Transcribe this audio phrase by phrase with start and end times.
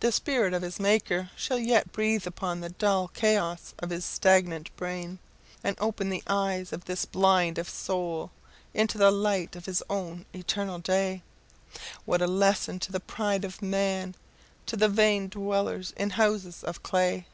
[0.00, 4.74] The Spirit of his Maker shall yet breathe upon the dull chaos of his stagnant
[4.74, 5.18] brain,
[5.62, 8.30] and open the eyes of this blind of soul
[8.72, 11.22] into the light of his own eternal day!
[12.06, 14.14] What a lesson to the pride of man
[14.64, 17.26] to the vain dwellers in houses of clay!